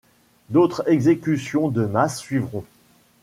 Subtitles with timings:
[0.49, 2.65] D'autres exécutions de masse suivront.